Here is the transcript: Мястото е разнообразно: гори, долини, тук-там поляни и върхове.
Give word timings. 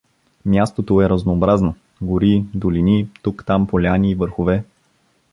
Мястото 0.45 1.01
е 1.01 1.09
разнообразно: 1.09 1.75
гори, 2.01 2.45
долини, 2.53 3.09
тук-там 3.23 3.67
поляни 3.67 4.11
и 4.11 4.15
върхове. 4.15 4.63